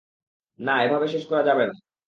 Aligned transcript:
না, 0.59 0.73
এভাবে 0.83 1.07
শেষ 1.07 1.23
করা 1.29 1.43
যাবে 1.43 1.63
না। 1.67 1.73